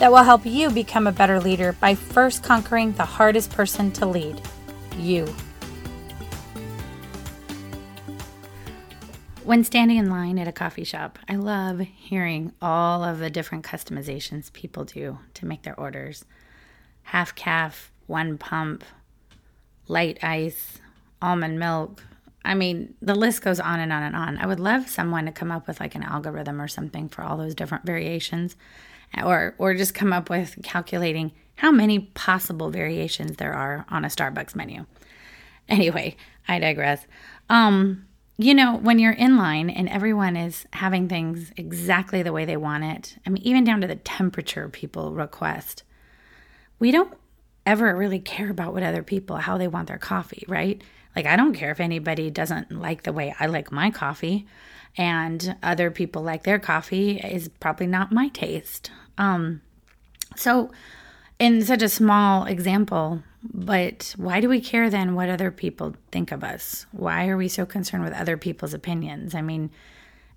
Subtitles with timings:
[0.00, 4.06] that will help you become a better leader by first conquering the hardest person to
[4.06, 4.40] lead
[4.96, 5.26] you.
[9.44, 13.62] When standing in line at a coffee shop, I love hearing all of the different
[13.62, 16.24] customizations people do to make their orders
[17.02, 18.84] half caf, one pump,
[19.86, 20.78] light ice,
[21.20, 22.02] almond milk.
[22.42, 24.38] I mean, the list goes on and on and on.
[24.38, 27.36] I would love someone to come up with like an algorithm or something for all
[27.36, 28.56] those different variations
[29.16, 34.08] or or just come up with calculating how many possible variations there are on a
[34.08, 34.86] Starbucks menu.
[35.68, 36.16] Anyway,
[36.48, 37.06] I digress.
[37.48, 38.06] Um,
[38.38, 42.56] you know, when you're in line and everyone is having things exactly the way they
[42.56, 45.82] want it, I mean, even down to the temperature people request,
[46.78, 47.12] we don't
[47.66, 50.82] ever really care about what other people, how they want their coffee, right?
[51.14, 54.46] Like, I don't care if anybody doesn't like the way I like my coffee
[54.96, 58.90] and other people like their coffee is probably not my taste.
[59.20, 59.60] Um,
[60.34, 60.70] so,
[61.38, 66.32] in such a small example, but why do we care then what other people think
[66.32, 66.86] of us?
[66.90, 69.34] Why are we so concerned with other people's opinions?
[69.34, 69.70] I mean,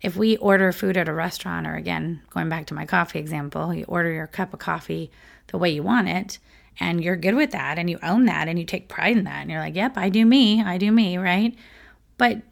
[0.00, 3.72] if we order food at a restaurant, or again, going back to my coffee example,
[3.72, 5.12] you order your cup of coffee
[5.46, 6.40] the way you want it,
[6.80, 9.42] and you're good with that, and you own that, and you take pride in that,
[9.42, 11.54] and you're like, yep, I do me, I do me, right?
[12.18, 12.42] But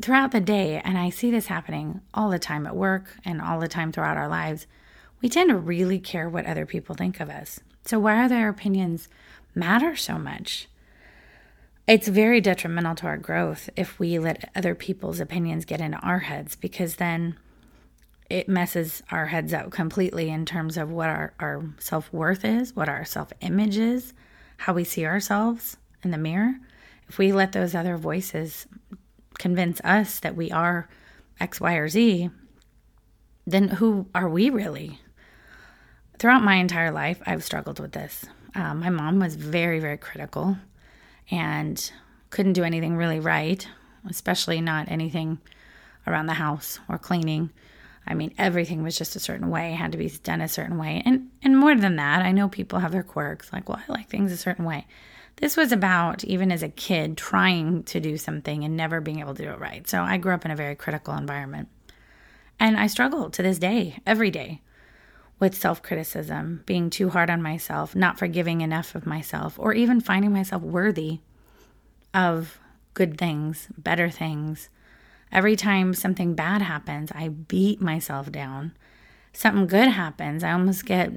[0.00, 3.60] throughout the day, and I see this happening all the time at work and all
[3.60, 4.66] the time throughout our lives,
[5.26, 7.58] we tend to really care what other people think of us.
[7.84, 9.08] So, why are their opinions
[9.56, 10.68] matter so much?
[11.88, 16.20] It's very detrimental to our growth if we let other people's opinions get into our
[16.20, 17.36] heads because then
[18.30, 22.76] it messes our heads up completely in terms of what our, our self worth is,
[22.76, 24.14] what our self image is,
[24.58, 26.54] how we see ourselves in the mirror.
[27.08, 28.68] If we let those other voices
[29.40, 30.88] convince us that we are
[31.40, 32.30] X, Y, or Z,
[33.44, 35.00] then who are we really?
[36.18, 38.24] Throughout my entire life, I've struggled with this.
[38.54, 40.56] Um, my mom was very, very critical
[41.30, 41.90] and
[42.30, 43.66] couldn't do anything really right,
[44.08, 45.38] especially not anything
[46.06, 47.50] around the house or cleaning.
[48.06, 51.02] I mean, everything was just a certain way, had to be done a certain way.
[51.04, 54.08] And and more than that, I know people have their quirks, like, well, I like
[54.08, 54.86] things a certain way.
[55.36, 59.34] This was about, even as a kid, trying to do something and never being able
[59.34, 59.86] to do it right.
[59.86, 61.68] So I grew up in a very critical environment.
[62.58, 64.62] And I struggle to this day, every day,
[65.38, 70.00] with self criticism, being too hard on myself, not forgiving enough of myself, or even
[70.00, 71.20] finding myself worthy
[72.14, 72.58] of
[72.94, 74.68] good things, better things.
[75.30, 78.72] Every time something bad happens, I beat myself down.
[79.32, 81.12] Something good happens, I almost get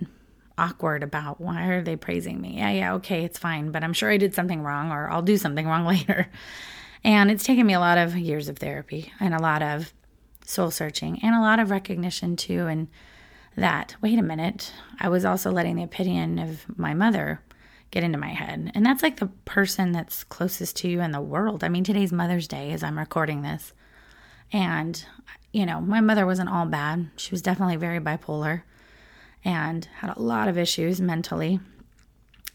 [0.57, 2.57] awkward about why are they praising me?
[2.57, 5.37] Yeah, yeah, okay, it's fine, but I'm sure I did something wrong or I'll do
[5.37, 6.29] something wrong later.
[7.03, 9.93] And it's taken me a lot of years of therapy and a lot of
[10.45, 12.89] soul searching and a lot of recognition too and
[13.59, 17.41] that wait a minute, I was also letting the opinion of my mother
[17.91, 18.71] get into my head.
[18.75, 21.63] And that's like the person that's closest to you in the world.
[21.63, 23.73] I mean, today's Mother's Day as I'm recording this.
[24.51, 25.03] And
[25.51, 27.09] you know, my mother wasn't all bad.
[27.15, 28.63] She was definitely very bipolar
[29.43, 31.59] and had a lot of issues mentally.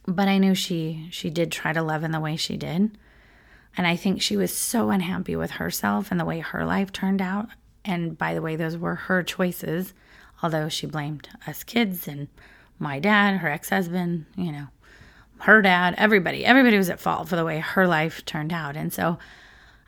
[0.07, 2.97] But I knew she she did try to love in the way she did.
[3.77, 7.21] And I think she was so unhappy with herself and the way her life turned
[7.21, 7.49] out.
[7.85, 9.93] And by the way, those were her choices,
[10.45, 12.29] although she blamed us kids and
[12.79, 14.67] my dad, her ex husband, you know,
[15.39, 16.45] her dad, everybody.
[16.45, 18.77] Everybody was at fault for the way her life turned out.
[18.77, 19.19] And so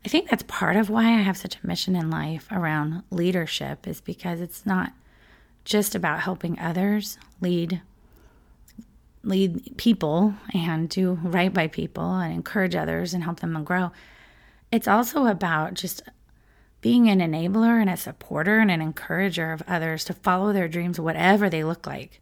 [0.03, 3.87] I think that's part of why I have such a mission in life around leadership,
[3.87, 4.94] is because it's not
[5.67, 7.82] just about helping others lead
[9.23, 13.91] lead people and do right by people and encourage others and help them grow.
[14.73, 16.03] It's also about just
[16.81, 21.00] being an enabler and a supporter and an encourager of others to follow their dreams,
[21.00, 22.20] whatever they look like.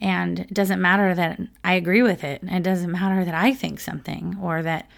[0.00, 2.42] And it doesn't matter that I agree with it.
[2.42, 4.88] And it doesn't matter that I think something or that,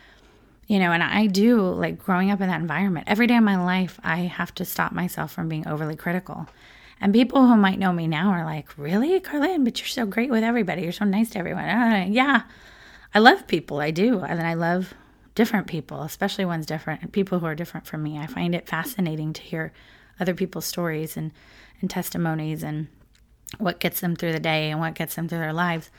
[0.67, 3.07] you know, and I do like growing up in that environment.
[3.09, 6.49] Every day of my life, I have to stop myself from being overly critical
[7.01, 9.65] and people who might know me now are like, Really, Carlin?
[9.65, 10.83] But you're so great with everybody.
[10.83, 11.65] You're so nice to everyone.
[11.65, 12.43] Uh, yeah,
[13.15, 13.81] I love people.
[13.81, 14.21] I do.
[14.21, 14.95] And I love
[15.39, 18.19] different people, especially ones different, people who are different from me.
[18.19, 19.73] I find it fascinating to hear
[20.19, 21.31] other people's stories and,
[21.81, 22.89] and testimonies and
[23.59, 25.91] what gets them through the day and what gets them through their lives.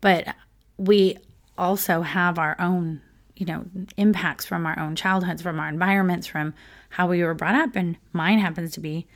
[0.00, 0.36] But
[0.76, 1.18] we
[1.58, 3.00] also have our own,
[3.34, 3.64] you know,
[3.96, 6.54] impacts from our own childhoods, from our environments, from
[6.90, 7.74] how we were brought up.
[7.74, 9.08] And mine happens to be,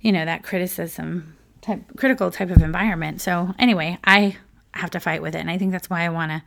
[0.00, 3.20] you know, that criticism type, critical type of environment.
[3.20, 4.38] So anyway, I
[4.72, 5.40] have to fight with it.
[5.40, 6.42] And I think that's why I want to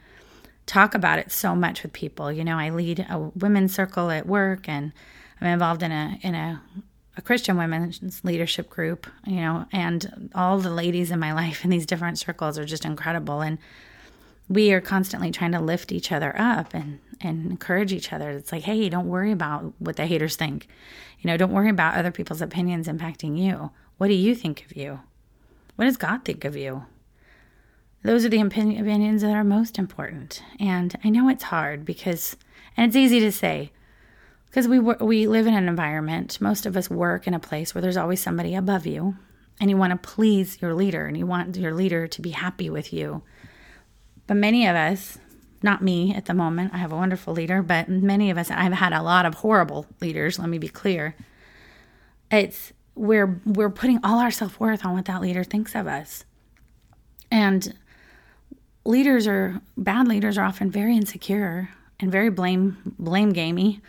[0.72, 2.32] talk about it so much with people.
[2.32, 4.94] You know, I lead a women's circle at work and
[5.42, 6.62] I'm involved in a, in a,
[7.18, 11.72] a Christian women's leadership group, you know, and all the ladies in my life in
[11.72, 13.42] these different circles are just incredible.
[13.42, 13.58] And
[14.48, 18.30] we are constantly trying to lift each other up and, and encourage each other.
[18.30, 20.70] It's like, hey, don't worry about what the haters think.
[21.20, 23.72] You know, don't worry about other people's opinions impacting you.
[23.98, 25.02] What do you think of you?
[25.76, 26.86] What does God think of you?
[28.04, 30.42] Those are the opinions that are most important.
[30.60, 32.36] And I know it's hard because,
[32.76, 33.72] and it's easy to say,
[34.46, 36.42] because we we live in an environment.
[36.42, 39.16] Most of us work in a place where there's always somebody above you,
[39.62, 42.70] and you want to please your leader, and you want your leader to be happy
[42.70, 43.22] with you.
[44.28, 45.18] But many of us,
[45.64, 48.74] not me at the moment, I have a wonderful leader, but many of us, I've
[48.74, 50.38] had a lot of horrible leaders.
[50.38, 51.16] Let me be clear.
[52.30, 56.26] It's we're we're putting all our self worth on what that leader thinks of us,
[57.30, 57.74] and
[58.84, 61.70] leaders are bad leaders are often very insecure
[62.00, 63.82] and very blame blame gamey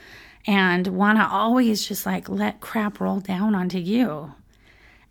[0.46, 4.34] and want to always just like let crap roll down onto you.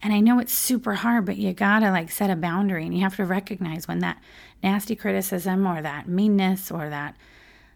[0.04, 2.94] And I know it's super hard, but you got to like set a boundary and
[2.94, 4.22] you have to recognize when that
[4.64, 7.16] nasty criticism or that meanness or that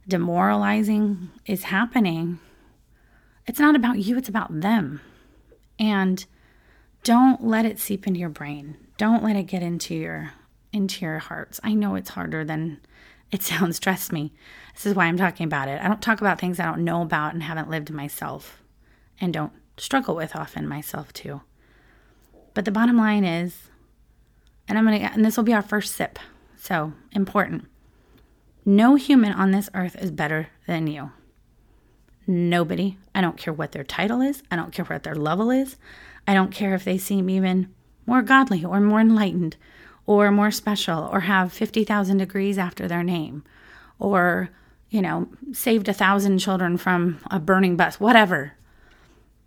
[0.08, 2.40] demoralizing is happening.
[3.46, 5.02] It's not about you, it's about them.
[5.78, 6.26] And
[7.04, 8.78] don't let it seep into your brain.
[8.98, 10.34] Don't let it get into your
[10.76, 11.60] into your hearts.
[11.64, 12.82] I know it's harder than
[13.32, 14.34] it sounds, trust me.
[14.76, 15.82] This is why I'm talking about it.
[15.82, 18.62] I don't talk about things I don't know about and haven't lived myself
[19.20, 21.42] and don't struggle with often myself too.
[22.54, 23.70] But the bottom line is,
[24.68, 26.20] and I'm going to, and this will be our first sip.
[26.58, 27.66] So important.
[28.66, 31.12] No human on this earth is better than you.
[32.28, 32.98] Nobody.
[33.14, 34.42] I don't care what their title is.
[34.50, 35.78] I don't care what their level is.
[36.28, 37.74] I don't care if they seem even
[38.08, 39.58] more godly or more enlightened
[40.06, 43.44] or more special or have 50,000 degrees after their name
[44.00, 44.50] or,
[44.90, 48.54] you know, saved a thousand children from a burning bus, whatever.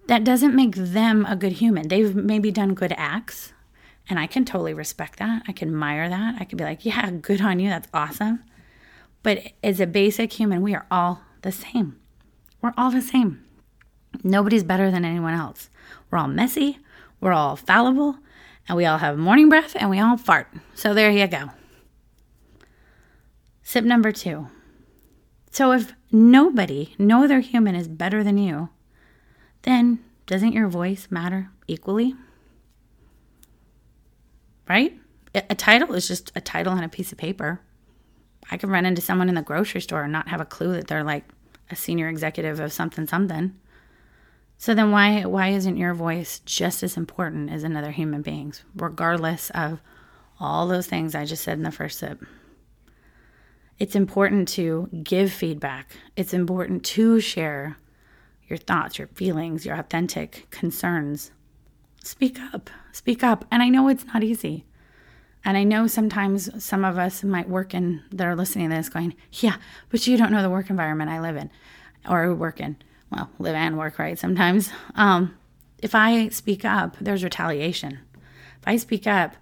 [0.06, 1.88] That doesn't make them a good human.
[1.88, 3.52] They've maybe done good acts,
[4.08, 5.42] and I can totally respect that.
[5.46, 6.36] I can admire that.
[6.40, 7.68] I can be like, yeah, good on you.
[7.68, 8.42] That's awesome.
[9.22, 11.98] But as a basic human, we are all the same.
[12.62, 13.44] We're all the same.
[14.24, 15.68] Nobody's better than anyone else.
[16.10, 16.78] We're all messy.
[17.20, 18.18] We're all fallible
[18.68, 20.48] and we all have morning breath and we all fart.
[20.74, 21.50] So there you go.
[23.62, 24.48] Sip number two.
[25.50, 28.68] So if nobody, no other human is better than you,
[29.62, 32.14] then doesn't your voice matter equally?
[34.68, 34.98] Right?
[35.34, 37.60] A title is just a title on a piece of paper.
[38.50, 40.86] I could run into someone in the grocery store and not have a clue that
[40.86, 41.24] they're like
[41.70, 43.54] a senior executive of something something.
[44.60, 49.50] So then why why isn't your voice just as important as another human being's regardless
[49.50, 49.80] of
[50.40, 52.24] all those things I just said in the first sip?
[53.78, 55.92] It's important to give feedback.
[56.16, 57.76] It's important to share
[58.48, 61.30] your thoughts, your feelings, your authentic concerns.
[62.02, 62.68] Speak up.
[62.90, 63.44] Speak up.
[63.52, 64.64] And I know it's not easy.
[65.44, 68.88] And I know sometimes some of us might work in that are listening to this
[68.88, 69.56] going, Yeah,
[69.90, 71.48] but you don't know the work environment I live in
[72.08, 72.76] or work in
[73.10, 74.18] well, live and work, right?
[74.18, 74.70] Sometimes.
[74.94, 75.36] Um,
[75.78, 77.98] if I speak up, there's retaliation.
[78.60, 79.34] If I speak up,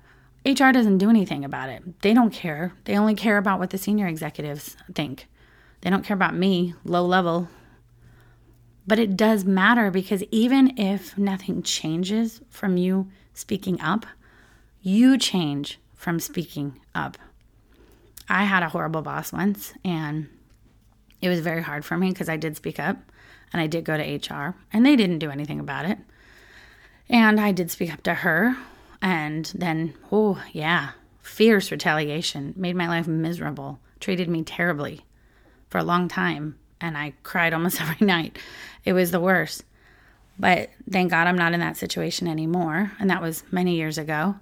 [0.44, 2.00] HR doesn't do anything about it.
[2.02, 2.72] They don't care.
[2.84, 5.26] They only care about what the senior executives think.
[5.80, 7.48] They don't care about me, low level.
[8.86, 14.06] But it does matter because even if nothing changes from you speaking up,
[14.80, 17.18] you change from speaking up.
[18.28, 20.28] I had a horrible boss once, and
[21.20, 22.96] it was very hard for me because I did speak up
[23.52, 25.98] and I did go to HR, and they didn't do anything about it.
[27.08, 28.56] And I did speak up to her,
[29.00, 30.90] and then, oh, yeah,
[31.22, 35.04] fierce retaliation made my life miserable, treated me terribly
[35.68, 38.38] for a long time, and I cried almost every night.
[38.84, 39.64] It was the worst.
[40.38, 44.36] But thank God I'm not in that situation anymore, and that was many years ago.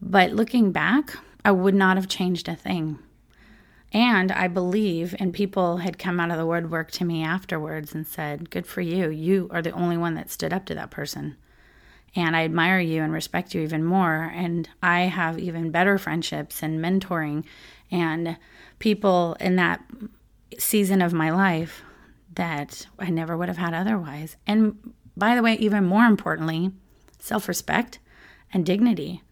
[0.00, 2.98] But looking back, I would not have changed a thing
[3.92, 8.06] and I believe, and people had come out of the woodwork to me afterwards and
[8.06, 9.10] said, Good for you.
[9.10, 11.36] You are the only one that stood up to that person.
[12.14, 14.32] And I admire you and respect you even more.
[14.34, 17.44] And I have even better friendships and mentoring
[17.90, 18.36] and
[18.78, 19.84] people in that
[20.58, 21.82] season of my life
[22.34, 24.36] that I never would have had otherwise.
[24.46, 26.70] And by the way, even more importantly,
[27.18, 27.98] self respect
[28.52, 29.22] and dignity.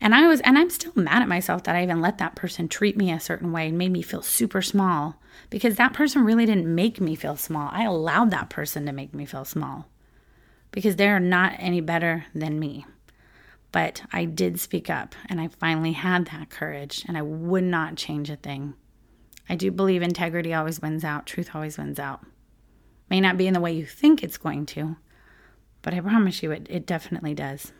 [0.00, 2.68] And I was, and I'm still mad at myself that I even let that person
[2.68, 6.46] treat me a certain way and made me feel super small because that person really
[6.46, 7.68] didn't make me feel small.
[7.72, 9.88] I allowed that person to make me feel small
[10.70, 12.86] because they're not any better than me.
[13.72, 17.96] But I did speak up and I finally had that courage and I would not
[17.96, 18.74] change a thing.
[19.48, 22.24] I do believe integrity always wins out, truth always wins out.
[23.10, 24.96] May not be in the way you think it's going to,
[25.82, 27.72] but I promise you it, it definitely does.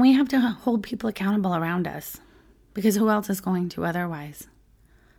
[0.00, 2.16] And we have to hold people accountable around us
[2.72, 4.46] because who else is going to otherwise?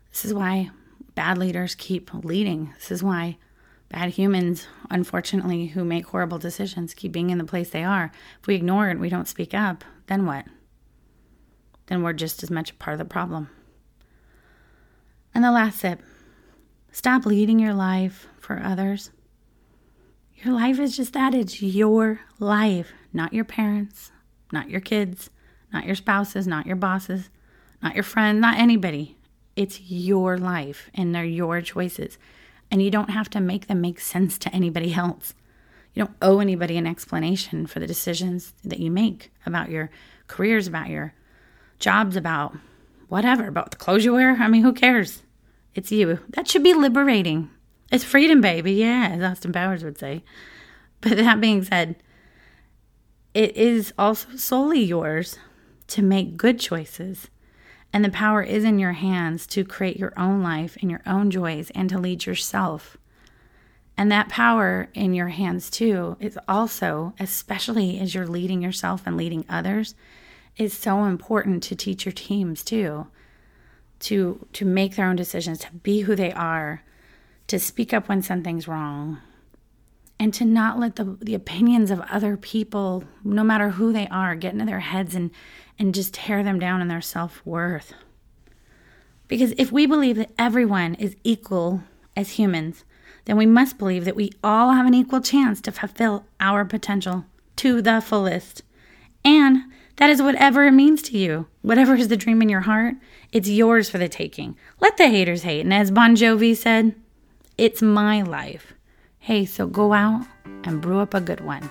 [0.10, 0.72] This is why
[1.14, 2.74] bad leaders keep leading.
[2.80, 3.38] This is why
[3.90, 8.12] bad humans, unfortunately, who make horrible decisions, keep being in the place they are.
[8.40, 10.46] If we ignore it, we don't speak up, then what?
[11.86, 13.52] Then we're just as much a part of the problem.
[15.36, 16.02] And the last tip
[16.92, 19.12] stop leading your life for others.
[20.38, 24.12] Your life is just that it's your life, not your parents,
[24.52, 25.30] not your kids,
[25.74, 27.30] not your spouses, not your bosses,
[27.82, 29.18] not your friends, not anybody.
[29.56, 32.18] It's your life and they're your choices.
[32.70, 35.34] And you don't have to make them make sense to anybody else.
[35.94, 39.90] You don't owe anybody an explanation for the decisions that you make about your
[40.28, 41.14] careers, about your
[41.80, 42.56] jobs, about
[43.10, 44.38] whatever, about the clothes you wear.
[44.40, 45.24] I mean, who cares?
[45.76, 46.20] It's you.
[46.30, 47.50] That should be liberating.
[47.92, 48.74] It's freedom, baby.
[48.74, 50.24] Yeah, as Austin Powers would say.
[51.02, 51.98] But that being said,
[53.34, 55.38] it is also solely yours
[55.88, 57.30] to make good choices.
[57.94, 61.30] And the power is in your hands to create your own life and your own
[61.30, 62.98] joys and to lead yourself.
[63.98, 69.18] And that power in your hands, too, is also, especially as you're leading yourself and
[69.18, 69.94] leading others,
[70.58, 73.08] is so important to teach your teams, too.
[74.00, 76.82] To, to make their own decisions, to be who they are,
[77.48, 79.20] to speak up when something's wrong,
[80.22, 84.36] and to not let the, the opinions of other people, no matter who they are,
[84.36, 85.32] get into their heads and,
[85.80, 87.94] and just tear them down in their self worth.
[89.28, 91.82] Because if we believe that everyone is equal
[92.16, 92.86] as humans,
[93.26, 97.26] then we must believe that we all have an equal chance to fulfill our potential
[97.56, 98.62] to the fullest.
[99.26, 99.64] And
[99.96, 101.48] that is whatever it means to you.
[101.64, 102.94] Whatever is the dream in your heart,
[103.32, 104.56] it's yours for the taking.
[104.80, 105.62] Let the haters hate.
[105.62, 106.94] And as Bon Jovi said,
[107.58, 108.76] it's my life.
[109.24, 110.26] Hey, so go out
[110.64, 111.70] and brew up a good one.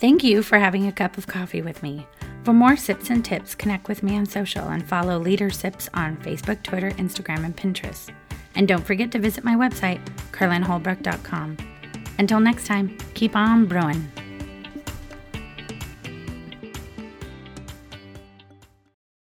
[0.00, 2.04] Thank you for having a cup of coffee with me.
[2.42, 6.16] For more sips and tips, connect with me on social and follow Leader Sips on
[6.16, 8.12] Facebook, Twitter, Instagram, and Pinterest.
[8.56, 11.56] And don't forget to visit my website, carlinholbrook.com.
[12.18, 14.10] Until next time, keep on brewing.